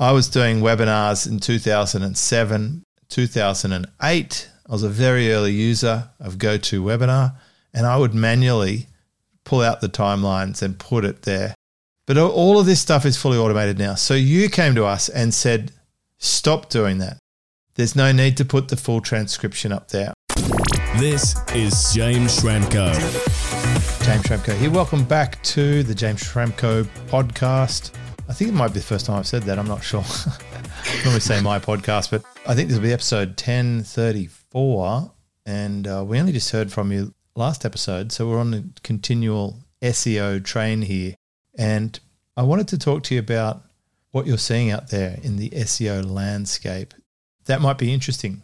[0.00, 4.50] I was doing webinars in 2007, 2008.
[4.68, 7.34] I was a very early user of GoToWebinar,
[7.74, 8.86] and I would manually
[9.42, 11.52] pull out the timelines and put it there.
[12.06, 13.96] But all of this stuff is fully automated now.
[13.96, 15.72] So you came to us and said,
[16.18, 17.18] stop doing that.
[17.74, 20.14] There's no need to put the full transcription up there.
[20.98, 22.94] This is James Schramko.
[24.04, 24.70] James Schramko here.
[24.70, 27.90] Welcome back to the James Schramko podcast.
[28.28, 29.58] I think it might be the first time I've said that.
[29.58, 30.04] I'm not sure.
[30.84, 35.12] I normally say my podcast, but I think this will be episode 1034.
[35.46, 38.12] And uh, we only just heard from you last episode.
[38.12, 41.14] So we're on a continual SEO train here.
[41.56, 41.98] And
[42.36, 43.62] I wanted to talk to you about
[44.10, 46.92] what you're seeing out there in the SEO landscape.
[47.46, 48.42] That might be interesting.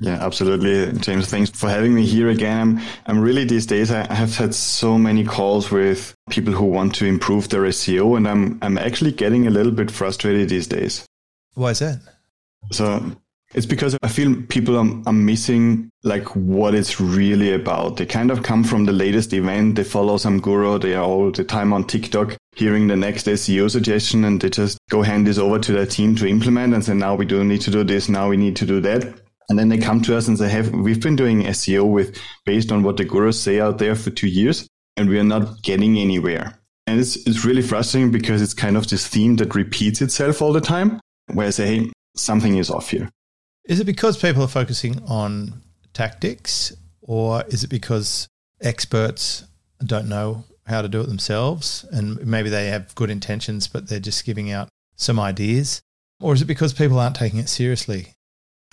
[0.00, 1.28] Yeah, absolutely, James.
[1.28, 2.60] Thanks for having me here again.
[2.60, 3.92] I'm, I'm really these days.
[3.92, 8.26] I have had so many calls with people who want to improve their SEO, and
[8.26, 11.06] I'm I'm actually getting a little bit frustrated these days.
[11.54, 12.00] Why is that?
[12.72, 13.14] So
[13.54, 17.96] it's because I feel people are, are missing like what it's really about.
[17.96, 19.76] They kind of come from the latest event.
[19.76, 20.78] They follow some guru.
[20.78, 24.78] They are all the time on TikTok hearing the next SEO suggestion and they just
[24.90, 27.60] go hand this over to their team to implement and say, now we do need
[27.62, 28.08] to do this.
[28.08, 29.21] Now we need to do that.
[29.52, 32.72] And then they come to us and say, "Have we've been doing SEO with based
[32.72, 35.98] on what the gurus say out there for two years, and we are not getting
[35.98, 40.40] anywhere." And it's it's really frustrating because it's kind of this theme that repeats itself
[40.40, 41.00] all the time,
[41.34, 43.10] where I say, "Hey, something is off here."
[43.66, 45.60] Is it because people are focusing on
[45.92, 46.72] tactics,
[47.02, 48.28] or is it because
[48.62, 49.44] experts
[49.84, 54.00] don't know how to do it themselves, and maybe they have good intentions, but they're
[54.00, 55.82] just giving out some ideas?
[56.20, 58.14] Or is it because people aren't taking it seriously?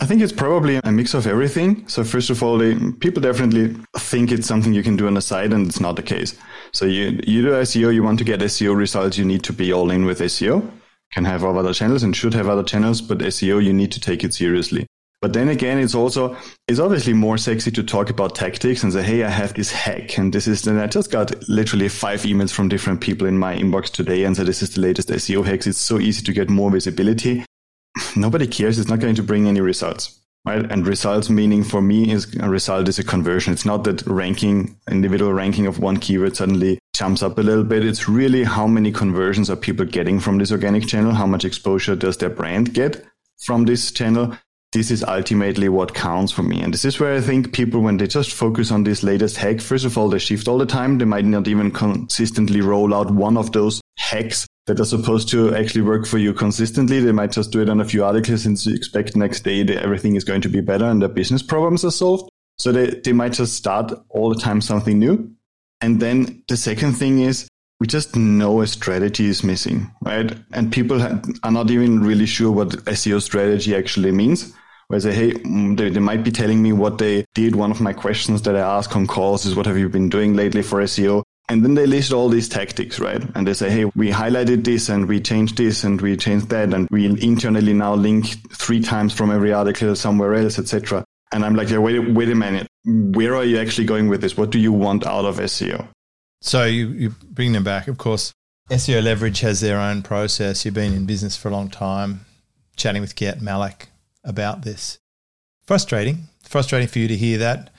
[0.02, 1.86] I think it's probably a mix of everything.
[1.90, 5.22] So first of all, they, people definitely think it's something you can do on the
[5.22, 6.38] side, and it's not the case.
[6.72, 9.74] So you you do SEO, you want to get SEO results, you need to be
[9.74, 10.70] all in with SEO.
[11.12, 14.24] Can have other channels and should have other channels, but SEO you need to take
[14.24, 14.86] it seriously.
[15.22, 16.38] But then again, it's also
[16.70, 20.18] it's obviously more sexy to talk about tactics and say, "Hey, I have this hack,
[20.18, 23.54] and this is." And I just got literally five emails from different people in my
[23.58, 26.50] inbox today, and said, "This is the latest SEO hacks." It's so easy to get
[26.50, 27.44] more visibility
[28.16, 28.80] nobody cares.
[28.80, 30.20] It's not going to bring any results.
[30.46, 30.72] Right?
[30.72, 33.52] And results meaning for me is a result is a conversion.
[33.52, 37.86] It's not that ranking, individual ranking of one keyword suddenly jumps up a little bit.
[37.86, 41.12] It's really how many conversions are people getting from this organic channel?
[41.12, 43.06] How much exposure does their brand get
[43.38, 44.38] from this channel?
[44.72, 46.62] This is ultimately what counts for me.
[46.62, 49.60] And this is where I think people, when they just focus on this latest hack,
[49.62, 51.00] first of all, they shift all the time.
[51.00, 55.54] They might not even consistently roll out one of those hacks that are supposed to
[55.56, 57.00] actually work for you consistently.
[57.00, 60.16] They might just do it on a few articles and expect next day that everything
[60.16, 62.30] is going to be better and their business problems are solved.
[62.58, 65.32] So they, they might just start all the time something new.
[65.82, 67.48] And then the second thing is
[67.80, 70.32] we just know a strategy is missing, right?
[70.52, 74.54] And people are not even really sure what SEO strategy actually means.
[74.88, 77.56] Where they say, hey, mm, they might be telling me what they did.
[77.56, 80.34] One of my questions that I ask on calls is, what have you been doing
[80.36, 81.24] lately for SEO?
[81.50, 83.22] And then they list all these tactics, right?
[83.34, 86.72] And they say, hey, we highlighted this and we changed this and we changed that
[86.74, 91.04] and we internally now link three times from every article somewhere else, etc.
[91.32, 92.68] And I'm like, yeah, wait, wait a minute.
[92.86, 94.38] Where are you actually going with this?
[94.38, 95.88] What do you want out of SEO?
[96.42, 97.88] So you, you bring them back.
[97.88, 98.32] Of course,
[98.70, 100.64] SEO Leverage has their own process.
[100.64, 102.26] You've been in business for a long time,
[102.76, 103.88] chatting with Gert Mellak
[104.24, 105.00] about this.
[105.66, 106.30] Frustrating.
[106.44, 107.72] Frustrating for you to hear that.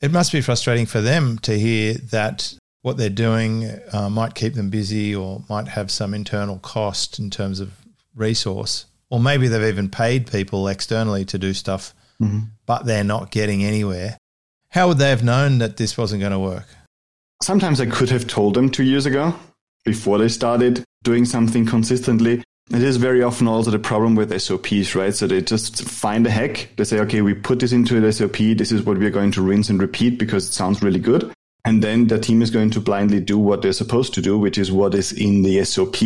[0.00, 4.54] It must be frustrating for them to hear that what they're doing uh, might keep
[4.54, 7.72] them busy or might have some internal cost in terms of
[8.14, 8.86] resource.
[9.10, 12.40] Or maybe they've even paid people externally to do stuff, mm-hmm.
[12.66, 14.18] but they're not getting anywhere.
[14.70, 16.66] How would they have known that this wasn't going to work?
[17.42, 19.34] Sometimes I could have told them two years ago
[19.84, 22.42] before they started doing something consistently.
[22.70, 25.14] It is very often also the problem with SOPs, right?
[25.14, 26.68] So they just find a hack.
[26.76, 28.36] They say, okay, we put this into an SOP.
[28.36, 31.32] This is what we're going to rinse and repeat because it sounds really good.
[31.64, 34.58] And then the team is going to blindly do what they're supposed to do, which
[34.58, 35.96] is what is in the SOP.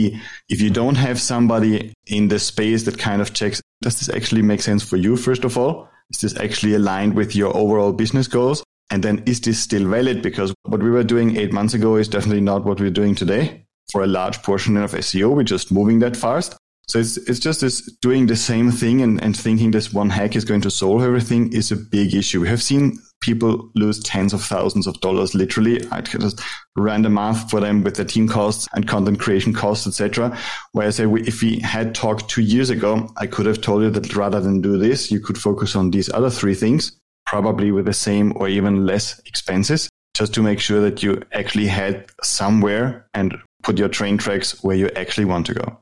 [0.48, 4.42] If you don't have somebody in the space that kind of checks, does this actually
[4.42, 5.88] make sense for you, first of all?
[6.10, 8.64] Is this actually aligned with your overall business goals?
[8.90, 10.20] And then is this still valid?
[10.20, 13.64] Because what we were doing eight months ago is definitely not what we're doing today.
[13.90, 16.56] For a large portion of SEO, we're just moving that fast.
[16.88, 20.36] So it's, it's just this doing the same thing and, and thinking this one hack
[20.36, 22.40] is going to solve everything is a big issue.
[22.42, 25.80] We have seen people lose tens of thousands of dollars literally.
[25.90, 26.42] I just
[26.76, 30.36] ran the math for them with the team costs and content creation costs, etc.
[30.72, 33.90] Where I say, if we had talked two years ago, I could have told you
[33.90, 36.92] that rather than do this, you could focus on these other three things,
[37.24, 41.66] probably with the same or even less expenses, just to make sure that you actually
[41.66, 45.78] had somewhere and put your train tracks where you actually want to go.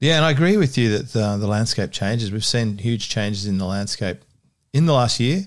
[0.00, 2.32] Yeah, and I agree with you that the, the landscape changes.
[2.32, 4.24] We've seen huge changes in the landscape
[4.72, 5.46] in the last year.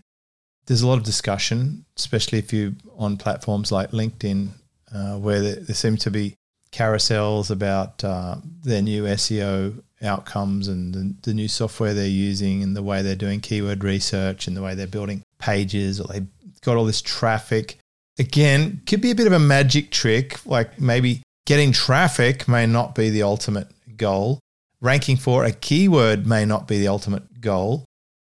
[0.65, 4.49] There's a lot of discussion, especially if you're on platforms like LinkedIn,
[4.93, 6.35] uh, where there, there seem to be
[6.71, 12.75] carousels about uh, their new SEO outcomes and the, the, new software they're using and
[12.75, 16.27] the way they're doing keyword research and the way they're building pages or they've
[16.61, 17.77] got all this traffic.
[18.19, 22.95] Again, could be a bit of a magic trick, like maybe getting traffic may not
[22.95, 23.67] be the ultimate
[23.97, 24.39] goal.
[24.81, 27.85] Ranking for a keyword may not be the ultimate goal.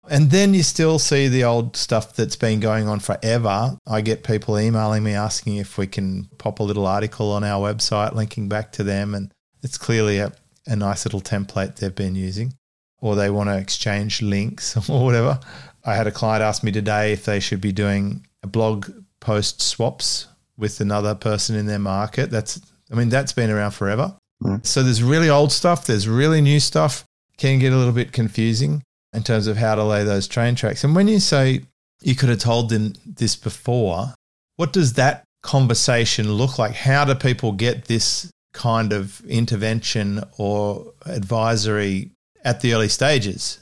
[0.09, 3.77] And then you still see the old stuff that's been going on forever.
[3.87, 7.73] I get people emailing me asking if we can pop a little article on our
[7.73, 9.15] website linking back to them.
[9.15, 10.33] And it's clearly a,
[10.67, 12.53] a nice little template they've been using,
[12.99, 15.39] or they want to exchange links or whatever.
[15.85, 18.89] I had a client ask me today if they should be doing a blog
[19.21, 20.27] post swaps
[20.57, 22.29] with another person in their market.
[22.29, 22.59] That's,
[22.91, 24.15] I mean, that's been around forever.
[24.43, 24.65] Mm.
[24.65, 27.05] So there's really old stuff, there's really new stuff.
[27.37, 28.83] Can get a little bit confusing
[29.13, 30.83] in terms of how to lay those train tracks.
[30.83, 31.61] And when you say
[32.01, 34.13] you could have told them this before,
[34.57, 36.73] what does that conversation look like?
[36.73, 42.11] How do people get this kind of intervention or advisory
[42.43, 43.59] at the early stages?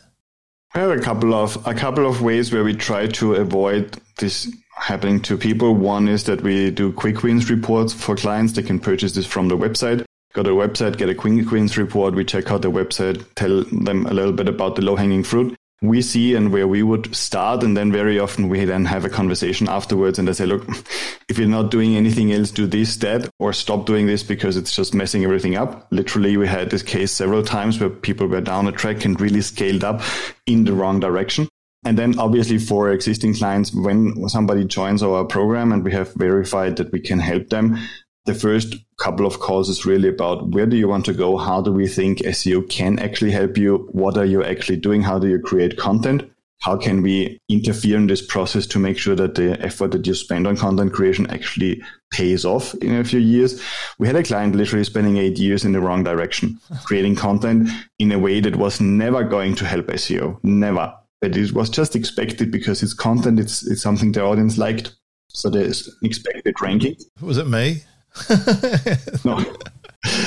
[0.74, 4.50] I have a couple of a couple of ways where we try to avoid this
[4.78, 5.76] happening to people.
[5.76, 8.54] One is that we do quick wins reports for clients.
[8.54, 11.78] They can purchase this from the website go to the website, get a quick wins
[11.78, 12.16] report.
[12.16, 15.56] We check out the website, tell them a little bit about the low hanging fruit
[15.82, 17.64] we see and where we would start.
[17.64, 20.68] And then very often we then have a conversation afterwards and I say, look,
[21.28, 24.76] if you're not doing anything else, do this, that, or stop doing this because it's
[24.76, 25.88] just messing everything up.
[25.92, 29.42] Literally, we had this case several times where people were down a track and really
[29.42, 30.02] scaled up
[30.46, 31.48] in the wrong direction.
[31.84, 36.76] And then obviously for existing clients, when somebody joins our program and we have verified
[36.76, 37.80] that we can help them,
[38.26, 41.38] the first couple of calls is really about where do you want to go?
[41.38, 43.90] How do we think SEO can actually help you?
[43.92, 45.02] What are you actually doing?
[45.02, 46.30] How do you create content?
[46.60, 50.14] How can we interfere in this process to make sure that the effort that you
[50.14, 51.82] spend on content creation actually
[52.12, 53.60] pays off in a few years?
[53.98, 58.12] We had a client literally spending eight years in the wrong direction, creating content in
[58.12, 60.40] a way that was never going to help SEO.
[60.44, 60.94] Never.
[61.20, 64.96] But it was just expected because it's content, it's, it's something the audience liked.
[65.30, 66.96] So there's expected ranking.
[67.22, 67.82] Was it me?
[69.26, 69.44] no.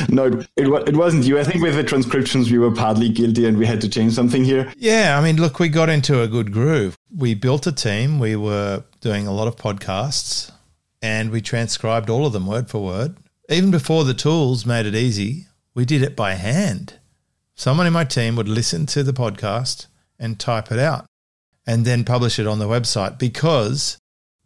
[0.09, 0.27] No,
[0.57, 1.39] it, it wasn't you.
[1.39, 4.45] I think with the transcriptions, we were partly guilty and we had to change something
[4.45, 4.73] here.
[4.77, 5.19] Yeah.
[5.19, 6.97] I mean, look, we got into a good groove.
[7.15, 8.21] We built a team.
[8.21, 10.53] We were doing a lot of podcasts
[11.03, 13.17] and we transcribed all of them word for word.
[13.49, 16.99] Even before the tools made it easy, we did it by hand.
[17.57, 19.87] Someone in my team would listen to the podcast
[20.19, 21.07] and type it out
[21.67, 23.99] and then publish it on the website because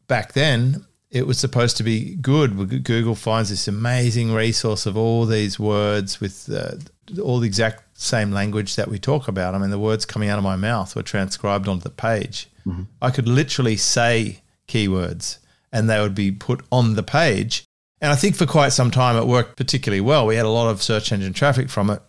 [0.08, 2.84] back then it was supposed to be good.
[2.84, 6.76] Google finds this amazing resource of all these words with uh,
[7.22, 9.54] all the exact same language that we talk about.
[9.54, 12.48] I mean, the words coming out of my mouth were transcribed onto the page.
[12.66, 12.82] Mm-hmm.
[13.00, 15.38] I could literally say keywords
[15.72, 17.64] and they would be put on the page.
[18.00, 20.26] And I think for quite some time it worked particularly well.
[20.26, 22.02] We had a lot of search engine traffic from it.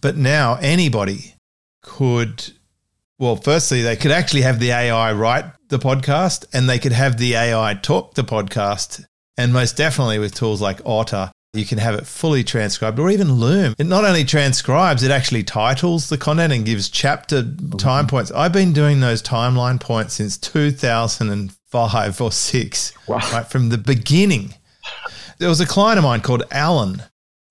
[0.00, 1.34] But now anybody
[1.82, 2.52] could
[3.18, 7.18] well, firstly, they could actually have the AI write the podcast and they could have
[7.18, 9.04] the AI talk the podcast.
[9.36, 13.32] And most definitely with tools like Otter, you can have it fully transcribed or even
[13.32, 13.74] Loom.
[13.78, 17.44] It not only transcribes, it actually titles the content and gives chapter
[17.78, 18.30] time points.
[18.32, 23.18] I've been doing those timeline points since 2005 or six, wow.
[23.32, 24.54] right from the beginning.
[25.38, 27.02] There was a client of mine called Alan,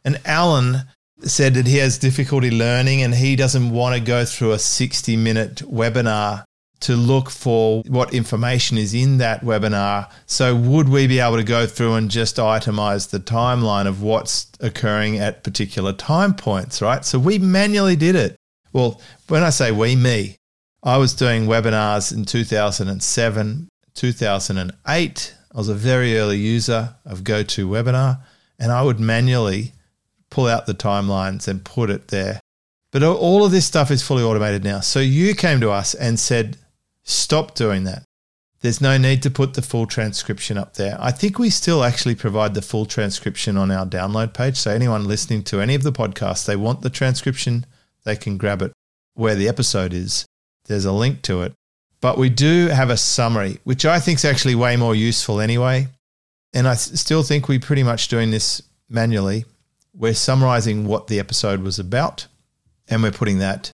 [0.03, 0.83] and Alan
[1.21, 5.15] said that he has difficulty learning and he doesn't want to go through a 60
[5.15, 6.43] minute webinar
[6.81, 10.11] to look for what information is in that webinar.
[10.25, 14.47] So, would we be able to go through and just itemize the timeline of what's
[14.59, 17.03] occurring at particular time points, right?
[17.03, 18.35] So, we manually did it.
[18.73, 20.35] Well, when I say we, me,
[20.83, 25.35] I was doing webinars in 2007, 2008.
[25.53, 28.21] I was a very early user of GoToWebinar,
[28.59, 29.73] and I would manually
[30.29, 32.39] pull out the timelines and put it there.
[32.91, 34.79] But all of this stuff is fully automated now.
[34.79, 36.57] So you came to us and said,
[37.07, 38.03] stop doing that.
[38.61, 40.97] There's no need to put the full transcription up there.
[40.99, 44.57] I think we still actually provide the full transcription on our download page.
[44.57, 47.65] So anyone listening to any of the podcasts, they want the transcription,
[48.03, 48.73] they can grab it
[49.13, 50.25] where the episode is.
[50.65, 51.53] There's a link to it.
[52.01, 55.87] But we do have a summary, which I think is actually way more useful anyway.
[56.53, 59.45] And I still think we're pretty much doing this manually
[59.97, 62.27] we're summarizing what the episode was about
[62.87, 63.71] and we're putting that.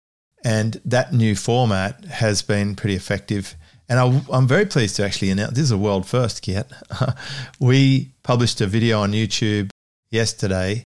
[0.45, 3.57] And that new format has been pretty effective.
[3.89, 6.67] And I, am very pleased to actually announce this is a world first, Gert.
[7.61, 9.71] we published a video on YouTube
[10.11, 10.85] yesterday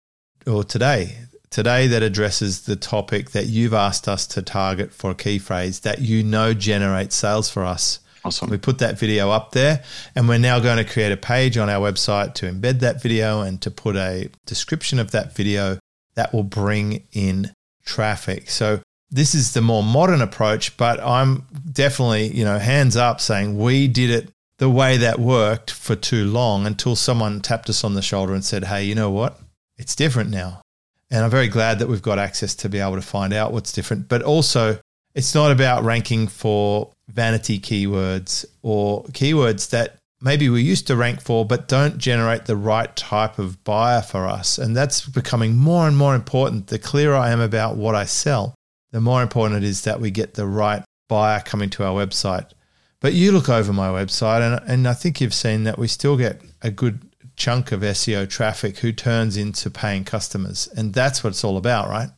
[0.46, 1.16] or today,
[1.50, 5.80] today that addresses the topic that you've asked us to target for a key phrase
[5.80, 8.00] that you know generates sales for us.
[8.24, 8.50] Awesome.
[8.50, 9.84] We put that video up there,
[10.16, 13.42] and we're now going to create a page on our website to embed that video
[13.42, 15.78] and to put a description of that video
[16.16, 17.52] that will bring in
[17.84, 18.50] traffic.
[18.50, 23.58] So this is the more modern approach, but I'm definitely, you know, hands up saying
[23.58, 27.94] we did it the way that worked for too long until someone tapped us on
[27.94, 29.38] the shoulder and said, Hey, you know what?
[29.76, 30.62] It's different now.
[31.10, 33.72] And I'm very glad that we've got access to be able to find out what's
[33.72, 34.08] different.
[34.08, 34.78] But also,
[35.14, 41.20] it's not about ranking for vanity keywords or keywords that maybe we used to rank
[41.20, 44.58] for, but don't generate the right type of buyer for us.
[44.58, 46.66] And that's becoming more and more important.
[46.66, 48.55] The clearer I am about what I sell,
[48.96, 52.52] the more important it is that we get the right buyer coming to our website.
[52.98, 56.16] But you look over my website, and, and I think you've seen that we still
[56.16, 57.02] get a good
[57.36, 60.66] chunk of SEO traffic who turns into paying customers.
[60.78, 62.08] And that's what it's all about, right?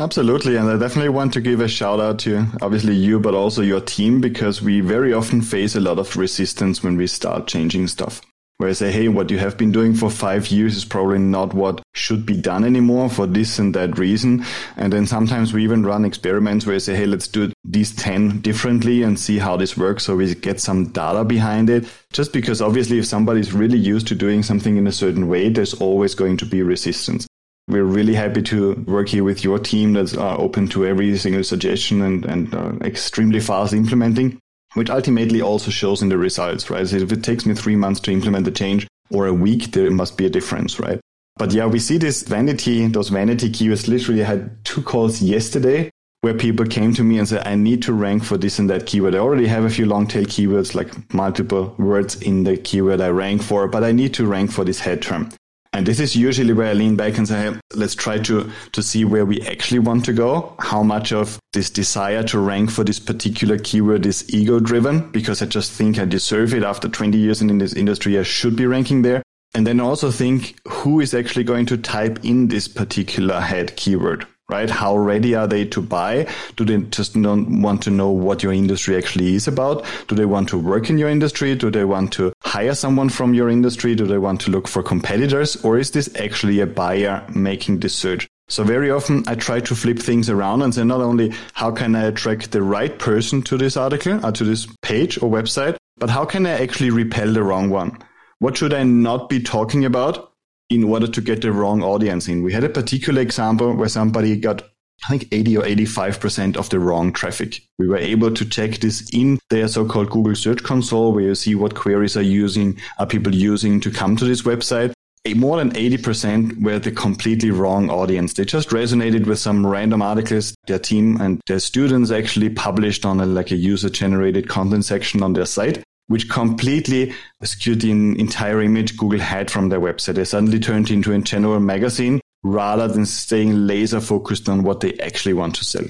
[0.00, 0.56] Absolutely.
[0.56, 3.80] And I definitely want to give a shout out to obviously you, but also your
[3.80, 8.22] team, because we very often face a lot of resistance when we start changing stuff
[8.58, 11.54] where I say, hey, what you have been doing for five years is probably not
[11.54, 14.44] what should be done anymore for this and that reason.
[14.76, 18.40] And then sometimes we even run experiments where I say, hey, let's do these 10
[18.40, 21.86] differently and see how this works so we get some data behind it.
[22.12, 25.74] Just because obviously if somebody's really used to doing something in a certain way, there's
[25.74, 27.28] always going to be resistance.
[27.68, 31.44] We're really happy to work here with your team that's uh, open to every single
[31.44, 34.40] suggestion and, and uh, extremely fast implementing
[34.78, 36.86] which ultimately also shows in the results, right?
[36.86, 39.90] So if it takes me three months to implement the change or a week, there
[39.90, 41.00] must be a difference, right?
[41.36, 43.88] But yeah, we see this vanity, those vanity keywords.
[43.88, 45.90] Literally, I had two calls yesterday
[46.22, 48.86] where people came to me and said, I need to rank for this and that
[48.86, 49.14] keyword.
[49.14, 53.08] I already have a few long tail keywords, like multiple words in the keyword I
[53.10, 55.30] rank for, but I need to rank for this head term.
[55.72, 58.82] And this is usually where I lean back and say, hey, let's try to, to
[58.82, 60.54] see where we actually want to go.
[60.58, 65.42] How much of this desire to rank for this particular keyword is ego driven because
[65.42, 68.18] I just think I deserve it after 20 years in this industry.
[68.18, 69.22] I should be ranking there.
[69.54, 74.26] And then also think who is actually going to type in this particular head keyword
[74.48, 74.70] right?
[74.70, 76.26] How ready are they to buy?
[76.56, 79.84] Do they just not want to know what your industry actually is about?
[80.08, 81.54] Do they want to work in your industry?
[81.54, 83.94] Do they want to hire someone from your industry?
[83.94, 85.62] Do they want to look for competitors?
[85.64, 88.26] Or is this actually a buyer making this search?
[88.48, 91.94] So very often I try to flip things around and say not only how can
[91.94, 95.76] I attract the right person to this article or uh, to this page or website,
[95.98, 97.98] but how can I actually repel the wrong one?
[98.38, 100.32] What should I not be talking about
[100.70, 102.42] in order to get the wrong audience in.
[102.42, 104.62] We had a particular example where somebody got
[105.04, 107.62] I think 80 or 85% of the wrong traffic.
[107.78, 111.54] We were able to check this in their so-called Google Search Console where you see
[111.54, 114.92] what queries are using, are people using to come to this website.
[115.36, 118.32] More than 80% were the completely wrong audience.
[118.32, 123.20] They just resonated with some random articles their team and their students actually published on
[123.20, 128.60] a, like a user generated content section on their site which completely skewed the entire
[128.60, 130.14] image Google had from their website.
[130.16, 134.94] They suddenly turned into a general magazine rather than staying laser focused on what they
[134.94, 135.84] actually want to sell.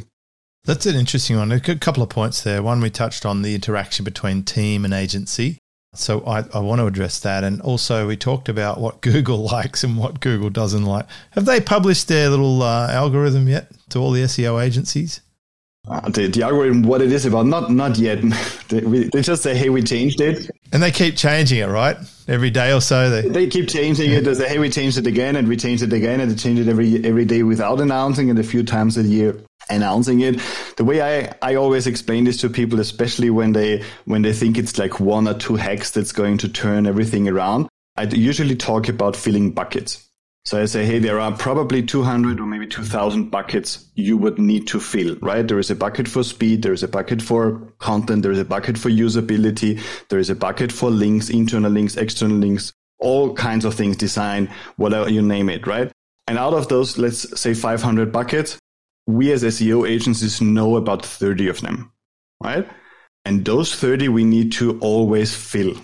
[0.64, 1.52] That's an interesting one.
[1.52, 2.62] A couple of points there.
[2.62, 5.58] One, we touched on the interaction between team and agency.
[5.94, 7.44] So I, I want to address that.
[7.44, 11.06] And also, we talked about what Google likes and what Google doesn't like.
[11.30, 15.20] Have they published their little uh, algorithm yet to all the SEO agencies?
[15.86, 18.22] Uh, the, the algorithm what it is about not not yet.
[18.68, 20.50] They, we, they, just say hey we changed it.
[20.74, 21.96] And they keep changing it right?
[22.26, 24.24] Every day or so they, they keep changing it.
[24.24, 26.58] They say hey we changed it again and we changed it again and they change
[26.58, 30.40] it every every day without announcing it a few times a year announcing it.
[30.76, 34.58] The way i i always explain this to people especially when they when they think
[34.58, 38.88] it's like one or two hacks that's going to turn everything around i usually talk
[38.88, 40.07] about filling buckets
[40.48, 44.66] so I say, hey, there are probably 200 or maybe 2000 buckets you would need
[44.68, 45.46] to fill, right?
[45.46, 46.62] There is a bucket for speed.
[46.62, 48.22] There is a bucket for content.
[48.22, 49.78] There is a bucket for usability.
[50.08, 54.48] There is a bucket for links, internal links, external links, all kinds of things, design,
[54.76, 55.92] whatever you name it, right?
[56.26, 58.58] And out of those, let's say 500 buckets,
[59.06, 61.92] we as SEO agencies know about 30 of them,
[62.42, 62.66] right?
[63.26, 65.74] And those 30 we need to always fill.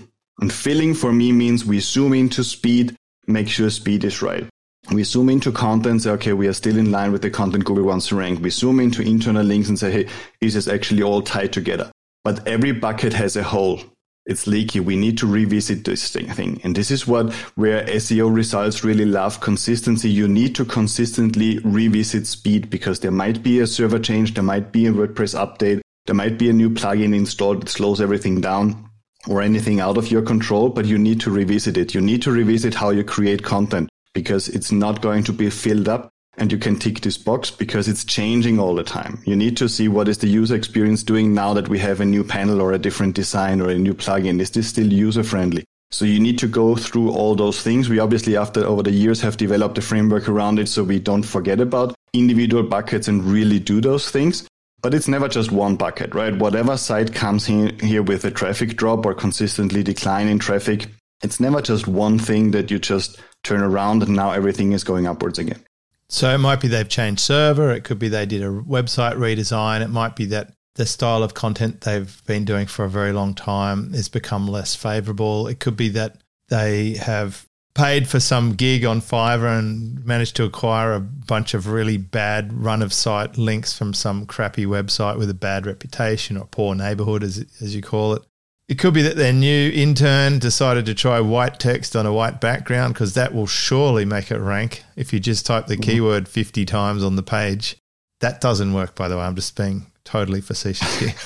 [0.41, 4.49] And filling for me means we zoom into speed, make sure speed is right.
[4.91, 7.85] We zoom into content, say, okay, we are still in line with the content Google
[7.85, 8.41] wants to rank.
[8.43, 10.09] We zoom into internal links and say, hey,
[10.41, 11.91] is this actually all tied together?
[12.23, 13.81] But every bucket has a hole.
[14.27, 14.81] It's leaky.
[14.81, 16.61] We need to revisit this thing.
[16.65, 20.09] And this is what where SEO results really love consistency.
[20.09, 24.35] You need to consistently revisit speed because there might be a server change.
[24.35, 25.81] There might be a WordPress update.
[26.07, 28.89] There might be a new plugin installed that slows everything down
[29.29, 31.95] or anything out of your control, but you need to revisit it.
[31.95, 35.89] You need to revisit how you create content because it's not going to be filled
[35.89, 39.23] up and you can tick this box because it's changing all the time.
[39.25, 42.05] You need to see what is the user experience doing now that we have a
[42.05, 44.41] new panel or a different design or a new plugin.
[44.41, 45.65] Is this still user friendly?
[45.91, 47.89] So you need to go through all those things.
[47.89, 51.23] We obviously, after over the years, have developed a framework around it so we don't
[51.23, 54.49] forget about individual buckets and really do those things.
[54.83, 56.37] But it's never just one bucket, right?
[56.37, 60.89] Whatever site comes in here with a traffic drop or consistently declining traffic,
[61.23, 65.07] it's never just one thing that you just turn around and now everything is going
[65.07, 65.63] upwards again.
[66.09, 67.73] So it might be they've changed server.
[67.73, 69.83] It could be they did a website redesign.
[69.83, 73.35] It might be that the style of content they've been doing for a very long
[73.35, 75.47] time has become less favorable.
[75.47, 80.45] It could be that they have paid for some gig on Fiverr and managed to
[80.45, 85.29] acquire a bunch of really bad run of site links from some crappy website with
[85.29, 88.23] a bad reputation or poor neighborhood, as, as you call it.
[88.67, 92.41] It could be that their new intern decided to try white text on a white
[92.41, 95.91] background because that will surely make it rank if you just type the mm-hmm.
[95.91, 97.77] keyword 50 times on the page.
[98.21, 99.23] That doesn't work, by the way.
[99.23, 101.11] I'm just being totally facetious here.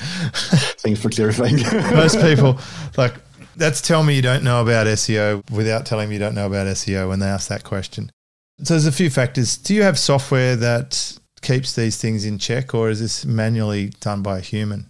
[0.79, 1.55] Thanks for clarifying.
[1.95, 2.59] Most people,
[2.97, 3.13] like,
[3.55, 6.67] that's tell me you don't know about SEO without telling me you don't know about
[6.67, 8.11] SEO when they ask that question.
[8.63, 9.57] So there's a few factors.
[9.57, 14.21] Do you have software that keeps these things in check, or is this manually done
[14.21, 14.89] by a human?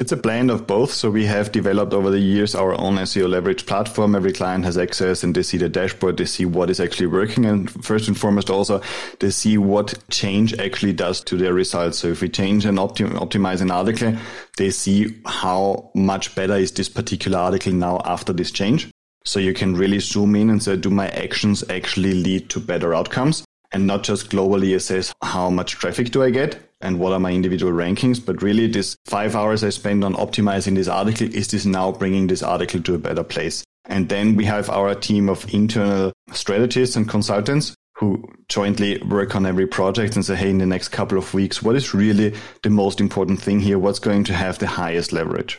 [0.00, 0.92] It's a blend of both.
[0.92, 4.14] So we have developed over the years our own SEO leverage platform.
[4.14, 6.18] Every client has access and they see the dashboard.
[6.18, 7.44] They see what is actually working.
[7.44, 8.80] And first and foremost, also
[9.18, 11.98] they see what change actually does to their results.
[11.98, 14.16] So if we change and optim- optimize an article,
[14.56, 18.88] they see how much better is this particular article now after this change.
[19.24, 22.94] So you can really zoom in and say, do my actions actually lead to better
[22.94, 23.44] outcomes?
[23.72, 27.32] And not just globally assess how much traffic do I get, and what are my
[27.32, 31.66] individual rankings, but really this five hours I spend on optimizing this article, is this
[31.66, 33.64] now bringing this article to a better place?
[33.86, 39.44] And then we have our team of internal strategists and consultants who jointly work on
[39.44, 42.32] every project and say, hey, in the next couple of weeks, what is really
[42.62, 43.78] the most important thing here?
[43.78, 45.58] What's going to have the highest leverage?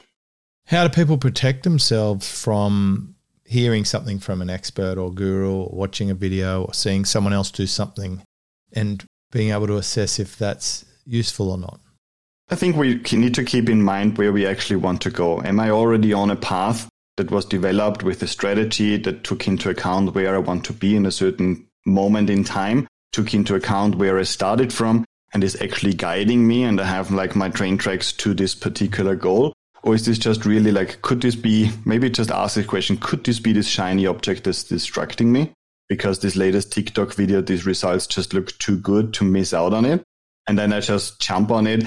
[0.68, 6.12] How do people protect themselves from hearing something from an expert or guru or watching
[6.12, 8.22] a video or seeing someone else do something
[8.72, 11.79] and being able to assess if that's useful or not?
[12.51, 15.41] I think we need to keep in mind where we actually want to go.
[15.43, 19.69] Am I already on a path that was developed with a strategy that took into
[19.69, 23.95] account where I want to be in a certain moment in time, took into account
[23.95, 27.77] where I started from, and is actually guiding me, and I have like my train
[27.77, 29.53] tracks to this particular goal?
[29.83, 33.24] Or is this just really like, could this be, maybe just ask the question, could
[33.24, 35.51] this be this shiny object that's distracting me?
[35.87, 39.85] Because this latest TikTok video, these results just look too good to miss out on
[39.85, 40.03] it
[40.50, 41.85] and then I just jump on it.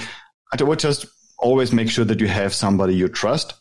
[0.53, 1.05] I would just
[1.39, 3.55] always make sure that you have somebody you trust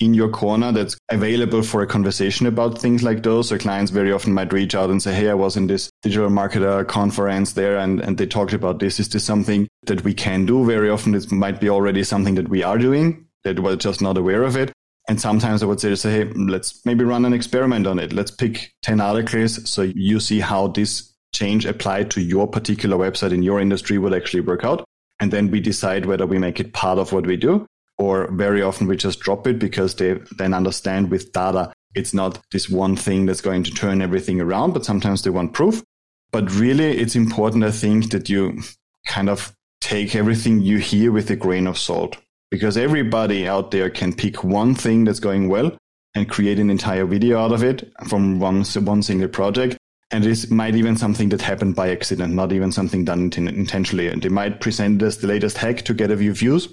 [0.00, 3.48] in your corner that's available for a conversation about things like those.
[3.48, 6.28] So clients very often might reach out and say, Hey, I was in this digital
[6.28, 8.98] marketer conference there and, and they talked about this.
[8.98, 10.66] Is this something that we can do?
[10.66, 14.18] Very often it might be already something that we are doing that we're just not
[14.18, 14.72] aware of it.
[15.08, 18.12] And sometimes I would say, say, Hey, let's maybe run an experiment on it.
[18.12, 19.70] Let's pick 10 articles.
[19.70, 24.14] So you see how this change applied to your particular website in your industry would
[24.14, 24.84] actually work out.
[25.20, 27.66] And then we decide whether we make it part of what we do
[27.98, 32.38] or very often we just drop it because they then understand with data it's not
[32.52, 35.82] this one thing that's going to turn everything around, but sometimes they want proof.
[36.30, 38.60] But really, it's important, I think, that you
[39.06, 42.16] kind of take everything you hear with a grain of salt
[42.50, 45.76] because everybody out there can pick one thing that's going well
[46.14, 49.78] and create an entire video out of it from one, one single project.
[50.10, 54.08] And it might even something that happened by accident, not even something done intentionally.
[54.08, 56.68] And they might present as the latest hack to get a few views.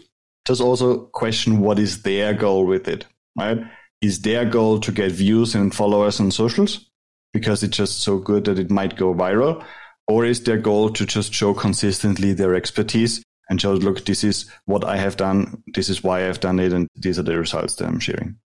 [0.46, 3.06] Just also question what is their goal with it,
[3.38, 3.60] right?
[4.02, 6.90] Is their goal to get views and followers on socials
[7.34, 9.64] because it's just so good that it might go viral?
[10.08, 14.50] Or is their goal to just show consistently their expertise and show, look, this is
[14.66, 17.76] what I have done, this is why I've done it, and these are the results
[17.76, 18.38] that I'm sharing.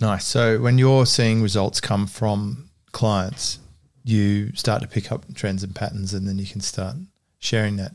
[0.00, 0.24] Nice.
[0.24, 3.60] So when you're seeing results come from clients,
[4.06, 6.96] you start to pick up trends and patterns and then you can start
[7.38, 7.92] sharing that.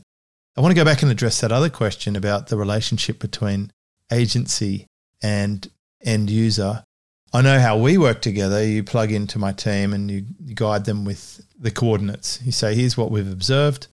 [0.56, 3.72] I want to go back and address that other question about the relationship between
[4.12, 4.86] agency
[5.22, 5.68] and
[6.02, 6.84] end user.
[7.32, 8.62] I know how we work together.
[8.62, 12.40] You plug into my team and you, guide them with the coordinates.
[12.44, 13.86] You say, here's what we've observed,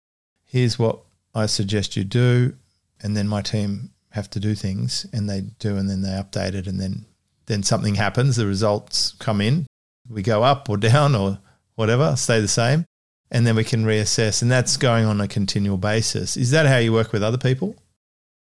[0.45, 1.01] here's what
[1.35, 2.55] I suggest you do.
[2.99, 6.55] And then my team have to do things and they do and then they update
[6.55, 7.05] it and then
[7.45, 9.67] then something happens, the results come in.
[10.09, 11.39] We go up or down or
[11.77, 12.85] whatever, stay the same,
[13.31, 14.41] and then we can reassess.
[14.41, 16.35] And that's going on a continual basis.
[16.35, 17.77] Is that how you work with other people?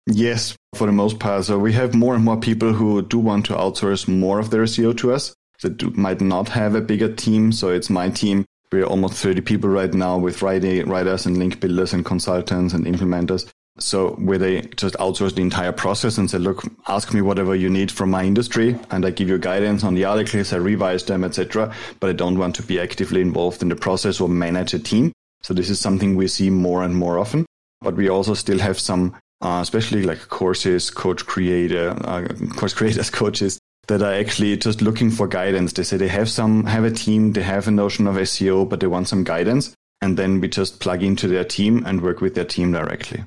[0.09, 1.45] Yes, for the most part.
[1.45, 4.63] So we have more and more people who do want to outsource more of their
[4.63, 7.53] SEO to us that do, might not have a bigger team.
[7.53, 11.61] So it's my team We're almost 30 people right now with writing, writers and link
[11.61, 13.49] builders and consultants and implementers.
[13.79, 17.69] So where they just outsource the entire process and say, look, ask me whatever you
[17.69, 21.25] need from my industry and I give you guidance on the articles, I revise them,
[21.25, 21.75] etc.
[22.01, 25.13] But I don't want to be actively involved in the process or manage a team.
[25.43, 27.45] So this is something we see more and more often.
[27.83, 33.11] But we also still have some, uh, especially like courses, coach creator, uh, course creators,
[33.23, 33.59] coaches
[33.89, 35.75] that are actually just looking for guidance.
[35.75, 38.81] They say they have some, have a team, they have a notion of SEO, but
[38.81, 39.75] they want some guidance.
[40.01, 43.25] And then we just plug into their team and work with their team directly.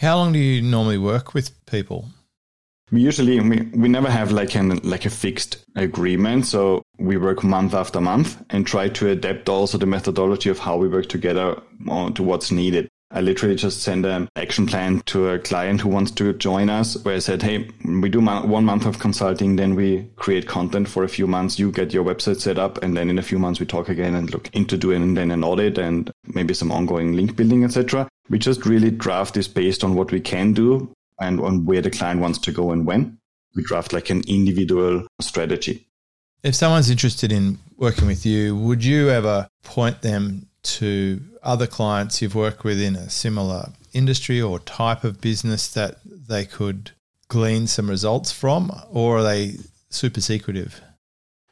[0.00, 2.08] How long do you normally work with people?
[2.92, 7.74] Usually we, we never have like an like a fixed agreement, so we work month
[7.74, 12.10] after month and try to adapt also the methodology of how we work together uh,
[12.10, 12.88] to what's needed.
[13.10, 16.94] I literally just send an action plan to a client who wants to join us,
[17.04, 21.04] where I said, "Hey, we do one month of consulting, then we create content for
[21.04, 21.58] a few months.
[21.58, 24.14] You get your website set up, and then in a few months we talk again
[24.14, 28.38] and look into doing then an audit and maybe some ongoing link building, etc." We
[28.38, 32.20] just really draft this based on what we can do and on where the client
[32.20, 33.16] wants to go and when.
[33.56, 35.86] We draft like an individual strategy.
[36.42, 42.20] If someone's interested in working with you, would you ever point them to other clients
[42.20, 46.90] you've worked with in a similar industry or type of business that they could
[47.28, 49.56] glean some results from, or are they
[49.88, 50.82] super secretive?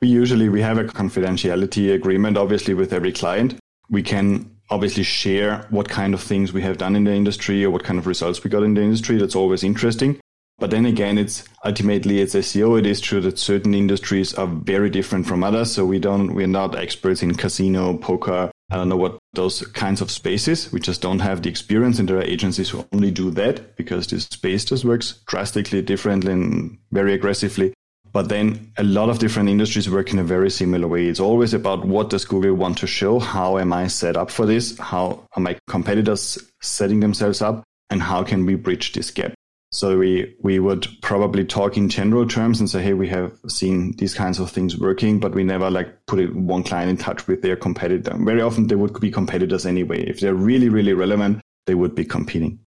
[0.02, 3.54] We usually we have a confidentiality agreement, obviously, with every client.
[3.88, 7.70] We can obviously share what kind of things we have done in the industry or
[7.70, 9.16] what kind of results we got in the industry.
[9.16, 10.20] That's always interesting.
[10.58, 12.78] But then again, it's ultimately it's SEO.
[12.78, 15.72] It is true that certain industries are very different from others.
[15.72, 18.50] So we don't, we're not experts in casino, poker.
[18.70, 20.72] I don't know what those kinds of spaces.
[20.72, 21.98] We just don't have the experience.
[21.98, 26.32] And there are agencies who only do that because this space just works drastically differently
[26.32, 27.72] and very aggressively.
[28.12, 31.06] But then a lot of different industries work in a very similar way.
[31.06, 33.18] It's always about what does Google want to show?
[33.20, 34.76] How am I set up for this?
[34.78, 37.62] How are my competitors setting themselves up?
[37.90, 39.34] And how can we bridge this gap?
[39.76, 43.92] So we, we would probably talk in general terms and say, hey, we have seen
[43.98, 47.26] these kinds of things working, but we never like put it, one client in touch
[47.26, 48.16] with their competitor.
[48.16, 50.02] Very often they would be competitors anyway.
[50.08, 52.58] If they're really, really relevant, they would be competing.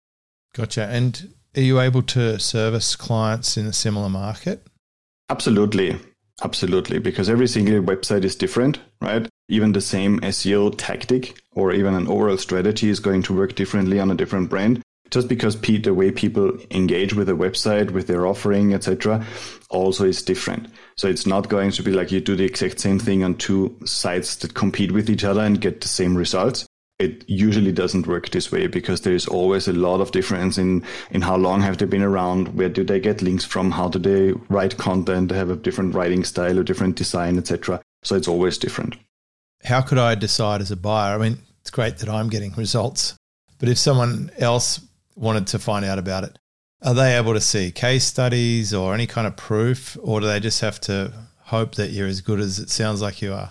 [0.54, 0.86] Gotcha.
[0.86, 4.67] And are you able to service clients in a similar market?
[5.30, 5.98] Absolutely.
[6.43, 7.00] Absolutely.
[7.00, 9.28] Because every single website is different, right?
[9.48, 14.00] Even the same SEO tactic or even an overall strategy is going to work differently
[14.00, 14.84] on a different brand.
[15.12, 19.26] Just because the way people engage with a website, with their offering, etc.,
[19.69, 20.67] also is different.
[20.95, 23.76] So it's not going to be like you do the exact same thing on two
[23.86, 26.67] sites that compete with each other and get the same results
[27.00, 30.84] it usually doesn't work this way because there is always a lot of difference in
[31.12, 33.98] in how long have they been around where do they get links from how do
[33.98, 38.28] they write content they have a different writing style a different design etc so it's
[38.28, 38.95] always different
[39.63, 43.15] how could i decide as a buyer i mean it's great that i'm getting results
[43.60, 44.82] but if someone else
[45.19, 46.39] wanted to find out about it
[46.82, 50.39] are they able to see case studies or any kind of proof or do they
[50.39, 51.12] just have to
[51.43, 53.49] hope that you're as good as it sounds like you are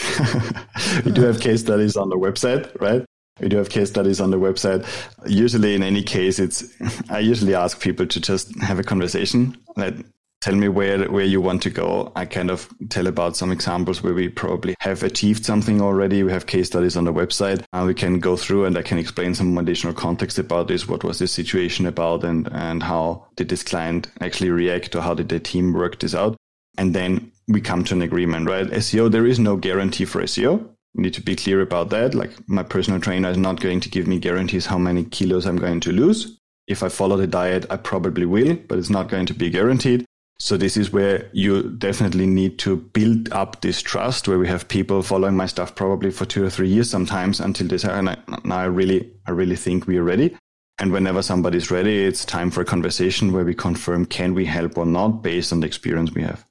[1.04, 3.04] we do have case studies on the website, right?
[3.40, 4.86] We do have case studies on the website.
[5.26, 6.64] Usually, in any case, it's
[7.10, 9.56] I usually ask people to just have a conversation.
[9.76, 9.94] Let
[10.42, 12.12] tell me where where you want to go.
[12.14, 16.22] I kind of tell about some examples where we probably have achieved something already.
[16.22, 18.98] We have case studies on the website, and we can go through and I can
[18.98, 20.88] explain some additional context about this.
[20.88, 25.14] What was this situation about, and and how did this client actually react, or how
[25.14, 26.36] did the team work this out?
[26.76, 28.66] And then we come to an agreement, right?
[28.66, 30.68] SEO, there is no guarantee for SEO.
[30.94, 32.14] We need to be clear about that.
[32.14, 35.56] Like my personal trainer is not going to give me guarantees how many kilos I'm
[35.56, 36.38] going to lose.
[36.66, 40.06] If I follow the diet, I probably will, but it's not going to be guaranteed.
[40.38, 44.66] So this is where you definitely need to build up this trust where we have
[44.66, 48.10] people following my stuff probably for two or three years sometimes until they say, and
[48.10, 50.36] I, now I really, I really think we are ready.
[50.78, 54.76] And whenever somebody's ready, it's time for a conversation where we confirm can we help
[54.76, 56.44] or not based on the experience we have.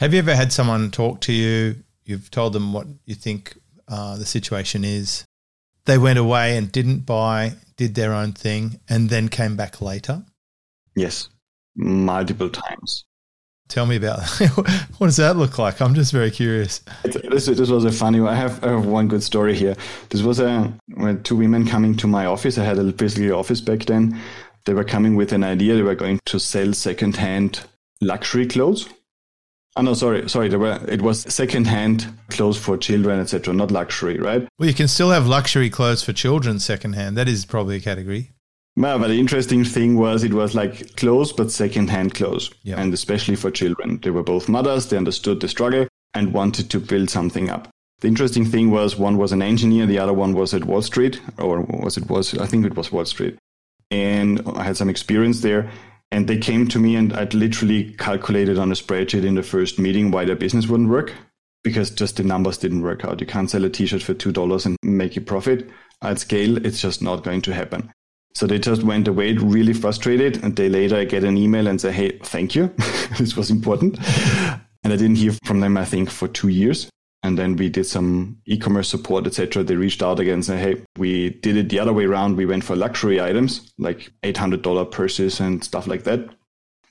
[0.00, 1.76] Have you ever had someone talk to you?
[2.04, 5.24] You've told them what you think uh, the situation is.
[5.84, 10.24] They went away and didn't buy, did their own thing, and then came back later?
[10.96, 11.28] Yes,
[11.76, 13.04] multiple times.
[13.68, 14.20] Tell me about
[14.98, 15.80] what does that look like?
[15.80, 16.80] I'm just very curious.
[17.04, 18.32] This, this was a funny one.
[18.32, 19.76] I have, I have one good story here.
[20.08, 20.72] This was a
[21.22, 22.58] two women coming to my office.
[22.58, 24.18] I had a physical office back then.
[24.64, 25.74] They were coming with an idea.
[25.74, 27.60] They were going to sell secondhand
[28.00, 28.88] luxury clothes
[29.78, 30.48] Oh, no, sorry, sorry.
[30.48, 34.48] There were it was secondhand clothes for children, etc., not luxury, right?
[34.58, 37.16] Well, you can still have luxury clothes for children secondhand.
[37.16, 38.32] That is probably a category.
[38.78, 42.78] Well, but the interesting thing was it was like clothes, but secondhand clothes, yep.
[42.78, 43.98] and especially for children.
[44.00, 44.86] They were both mothers.
[44.86, 47.68] They understood the struggle and wanted to build something up.
[48.02, 51.20] The interesting thing was one was an engineer, the other one was at Wall Street,
[51.38, 53.36] or was it was I think it was Wall Street,
[53.90, 55.68] and I had some experience there.
[56.12, 59.80] And they came to me, and I'd literally calculated on a spreadsheet in the first
[59.80, 61.12] meeting why their business wouldn't work
[61.64, 63.20] because just the numbers didn't work out.
[63.20, 65.68] You can't sell a T-shirt for two dollars and make a profit
[66.00, 66.64] at scale.
[66.64, 67.92] It's just not going to happen.
[68.34, 70.44] So they just went away really frustrated.
[70.44, 72.72] A day later, I get an email and say, "Hey, thank you.
[73.18, 73.98] this was important."
[74.84, 75.76] and I didn't hear from them.
[75.76, 76.88] I think for two years.
[77.24, 79.64] And then we did some e-commerce support, etc.
[79.64, 82.36] They reached out again and said, "Hey, we did it the other way around.
[82.36, 86.28] We went for luxury items like eight hundred dollar purses and stuff like that.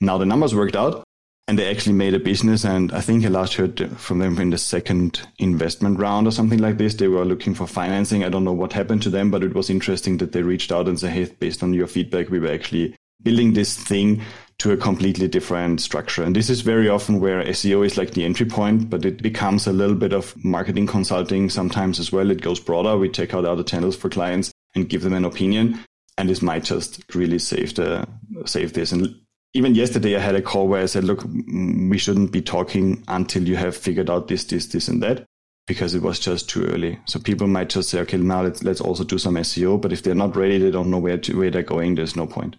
[0.00, 1.02] Now the numbers worked out,
[1.48, 2.64] and they actually made a business.
[2.64, 6.58] And I think I last heard from them in the second investment round or something
[6.58, 6.94] like this.
[6.94, 8.22] They were looking for financing.
[8.22, 10.86] I don't know what happened to them, but it was interesting that they reached out
[10.86, 14.20] and said, "Hey, based on your feedback, we were actually building this thing
[14.58, 16.22] to a completely different structure.
[16.22, 19.66] And this is very often where SEO is like the entry point, but it becomes
[19.66, 22.30] a little bit of marketing consulting sometimes as well.
[22.30, 22.96] It goes broader.
[22.98, 25.78] We check out other channels for clients and give them an opinion.
[26.16, 28.06] And this might just really save the
[28.44, 28.90] save this.
[28.90, 29.14] And
[29.54, 33.46] even yesterday I had a call where I said, look, we shouldn't be talking until
[33.46, 35.24] you have figured out this, this, this, and that.
[35.66, 36.98] Because it was just too early.
[37.04, 39.78] So people might just say, okay, now let's let's also do some SEO.
[39.78, 41.94] But if they're not ready, they don't know where to, where they're going.
[41.94, 42.56] There's no point.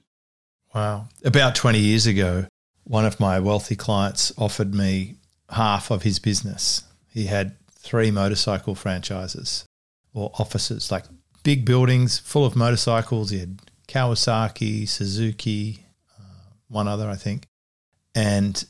[0.76, 1.10] Wow.
[1.26, 2.46] About 20 years ago,
[2.84, 5.16] one of my wealthy clients offered me
[5.50, 6.84] half of his business.
[7.12, 9.66] He had three motorcycle franchises
[10.14, 11.06] or offices, like
[11.44, 13.32] big buildings full of motorcycles.
[13.32, 15.86] He had Kawasaki, Suzuki,
[16.70, 17.48] one other, I think.
[18.16, 18.64] And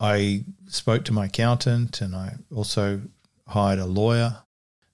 [0.00, 3.00] I spoke to my accountant and I also
[3.48, 4.38] hired a lawyer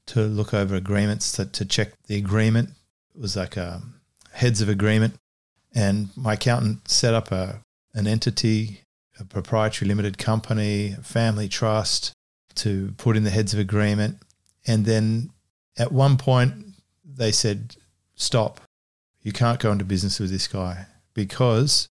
[0.07, 2.71] to look over agreements to, to check the agreement.
[3.15, 3.83] It was like a
[4.33, 5.15] heads of agreement
[5.73, 7.61] and my accountant set up a
[7.93, 8.83] an entity,
[9.19, 12.13] a proprietary limited company, a family trust
[12.55, 14.19] to put in the heads of agreement.
[14.67, 15.31] And then
[15.77, 16.55] at one point
[17.05, 17.77] they said,
[18.15, 18.61] Stop.
[19.23, 21.89] You can't go into business with this guy because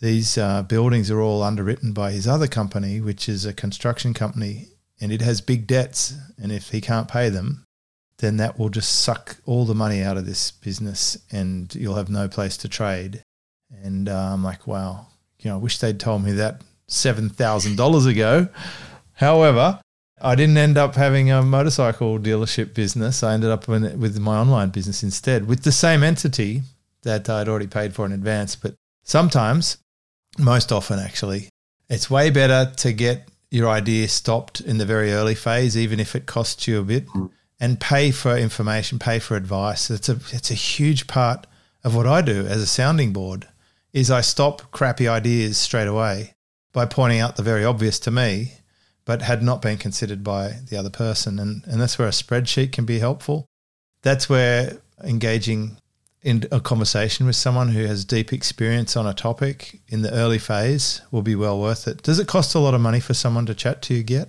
[0.00, 4.68] these uh, buildings are all underwritten by his other company, which is a construction company,
[5.00, 6.14] and it has big debts.
[6.42, 7.64] And if he can't pay them,
[8.20, 12.10] then that will just suck all the money out of this business and you'll have
[12.10, 13.22] no place to trade.
[13.82, 15.06] And uh, I'm like, wow,
[15.40, 18.48] you know, I wish they'd told me that $7,000 ago.
[19.14, 19.80] However,
[20.20, 23.22] I didn't end up having a motorcycle dealership business.
[23.22, 26.62] I ended up with my online business instead with the same entity
[27.02, 28.54] that I'd already paid for in advance.
[28.54, 29.78] But sometimes,
[30.38, 31.48] most often actually,
[31.88, 36.14] it's way better to get your idea stopped in the very early phase, even if
[36.14, 37.06] it costs you a bit.
[37.08, 39.90] Mm and pay for information, pay for advice.
[39.90, 41.46] It's a it's a huge part
[41.84, 43.46] of what I do as a sounding board.
[43.92, 46.34] Is I stop crappy ideas straight away
[46.72, 48.54] by pointing out the very obvious to me,
[49.04, 52.72] but had not been considered by the other person, and and that's where a spreadsheet
[52.72, 53.46] can be helpful.
[54.02, 55.76] That's where engaging
[56.22, 60.38] in a conversation with someone who has deep experience on a topic in the early
[60.38, 62.02] phase will be well worth it.
[62.02, 64.28] Does it cost a lot of money for someone to chat to you yet?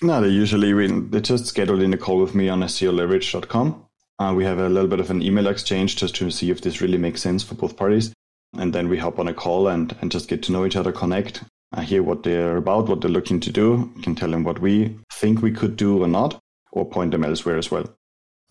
[0.00, 3.84] No, they usually they just schedule in a call with me on SEOleverage.com.
[4.20, 6.80] Uh, we have a little bit of an email exchange just to see if this
[6.80, 8.12] really makes sense for both parties.
[8.56, 10.92] And then we hop on a call and, and just get to know each other,
[10.92, 13.92] connect, uh, hear what they're about, what they're looking to do.
[13.96, 16.40] We can tell them what we think we could do or not,
[16.72, 17.84] or point them elsewhere as well.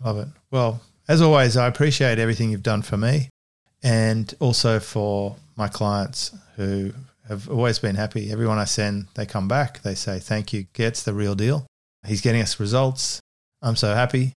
[0.03, 0.27] Love it.
[0.51, 3.29] Well, as always, I appreciate everything you've done for me
[3.83, 6.91] and also for my clients who
[7.27, 8.31] have always been happy.
[8.31, 9.81] Everyone I send, they come back.
[9.81, 11.67] They say, Thank you, Gert's the real deal.
[12.05, 13.19] He's getting us results.
[13.61, 14.33] I'm so happy.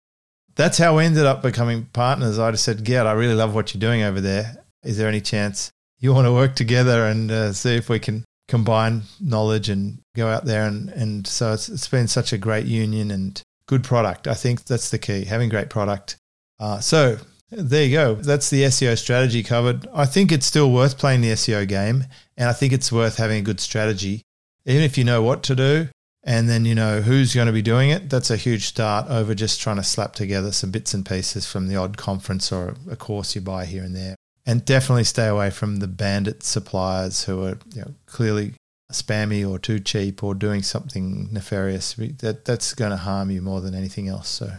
[0.54, 2.38] That's how we ended up becoming partners.
[2.38, 4.64] I just said, Gert, I really love what you're doing over there.
[4.82, 8.24] Is there any chance you want to work together and uh, see if we can
[8.48, 10.66] combine knowledge and go out there?
[10.66, 14.26] And, and so it's, it's been such a great union and good product.
[14.26, 16.16] I think that's the key, having great product.
[16.60, 17.18] Uh, so
[17.50, 18.14] there you go.
[18.14, 19.86] That's the SEO strategy covered.
[19.94, 22.04] I think it's still worth playing the SEO game,
[22.36, 24.22] and I think it's worth having a good strategy.
[24.66, 25.88] Even if you know what to do
[26.24, 29.34] and then you know who's going to be doing it, that's a huge start over
[29.34, 32.96] just trying to slap together some bits and pieces from the odd conference or a
[32.96, 34.14] course you buy here and there.
[34.44, 38.54] And definitely stay away from the bandit suppliers who are you know, clearly
[38.92, 41.94] spammy or too cheap or doing something nefarious.
[41.94, 44.28] That, that's going to harm you more than anything else.
[44.28, 44.50] So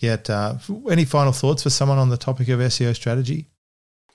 [0.00, 0.30] Gert.
[0.30, 0.56] Uh,
[0.90, 3.46] any final thoughts for someone on the topic of SEO strategy?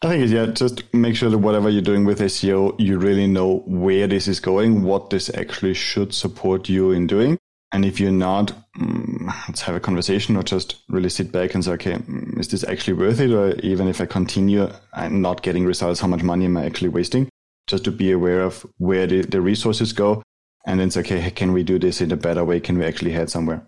[0.02, 3.64] I think yeah, just make sure that whatever you're doing with SEO, you really know
[3.66, 7.38] where this is going, what this actually should support you in doing.
[7.72, 11.64] And if you're not, um, let's have a conversation or just really sit back and
[11.64, 13.32] say, okay, mm, is this actually worth it?
[13.32, 16.90] Or even if I continue and not getting results, how much money am I actually
[16.90, 17.30] wasting?
[17.68, 20.22] Just to be aware of where the, the resources go
[20.66, 22.60] and then say, okay, can we do this in a better way?
[22.60, 23.66] Can we actually head somewhere?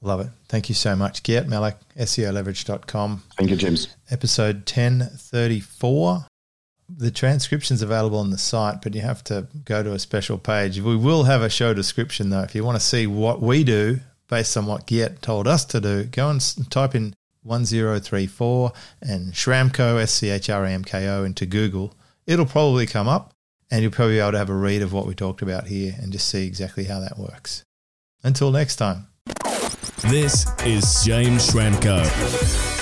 [0.00, 0.28] Love it.
[0.48, 1.22] Thank you so much.
[1.22, 3.22] Gert Mellak, SEOleverage.com.
[3.36, 3.88] Thank you, James.
[4.10, 6.26] Episode 1034.
[6.88, 10.80] The transcription's available on the site, but you have to go to a special page.
[10.80, 12.42] We will have a show description, though.
[12.42, 15.80] If you want to see what we do based on what Get told us to
[15.80, 21.08] do, go and type in 1034 and Schramko, S C H R A M K
[21.08, 21.94] O, into Google.
[22.26, 23.34] It'll probably come up,
[23.70, 25.94] and you'll probably be able to have a read of what we talked about here
[26.00, 27.64] and just see exactly how that works.
[28.22, 29.07] Until next time.
[30.02, 32.77] This is James Schramko.